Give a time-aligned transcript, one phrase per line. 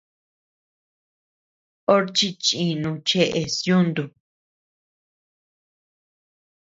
[1.93, 4.03] Orchi chinu cheʼes yuntu.